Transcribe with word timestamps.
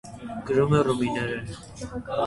Գրում 0.47 0.73
է 0.79 0.81
ռումիներեն։ 0.89 1.55